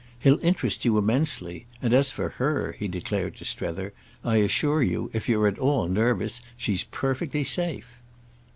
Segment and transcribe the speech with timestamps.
[0.17, 3.93] He'll interest you immensely; and as for her," he declared to Strether,
[4.23, 8.01] "I assure you, if you're at all nervous, she's perfectly safe."